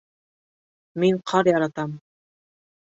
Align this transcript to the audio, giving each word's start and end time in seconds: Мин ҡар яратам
Мин 1.05 1.21
ҡар 1.33 1.53
яратам 1.53 1.97